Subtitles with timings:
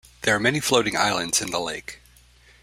[0.23, 1.99] There are many floating islands in the lake.